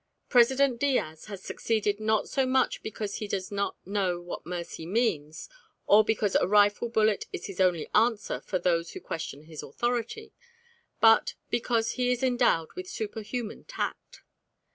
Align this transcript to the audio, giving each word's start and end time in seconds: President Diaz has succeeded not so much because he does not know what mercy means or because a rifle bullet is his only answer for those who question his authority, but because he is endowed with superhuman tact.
President 0.29 0.79
Diaz 0.79 1.25
has 1.25 1.43
succeeded 1.43 1.99
not 1.99 2.27
so 2.27 2.47
much 2.47 2.81
because 2.81 3.17
he 3.17 3.27
does 3.27 3.51
not 3.51 3.75
know 3.85 4.19
what 4.19 4.47
mercy 4.47 4.83
means 4.83 5.47
or 5.85 6.03
because 6.03 6.33
a 6.33 6.47
rifle 6.47 6.89
bullet 6.89 7.25
is 7.31 7.45
his 7.45 7.61
only 7.61 7.87
answer 7.93 8.41
for 8.41 8.57
those 8.57 8.93
who 8.93 8.99
question 8.99 9.43
his 9.43 9.61
authority, 9.61 10.33
but 10.99 11.35
because 11.51 11.91
he 11.91 12.11
is 12.11 12.23
endowed 12.23 12.73
with 12.73 12.89
superhuman 12.89 13.63
tact. 13.63 14.23